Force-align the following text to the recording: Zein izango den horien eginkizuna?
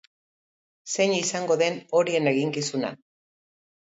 Zein 0.93 1.11
izango 1.17 1.57
den 1.61 1.77
horien 1.99 2.31
eginkizuna? 2.33 2.91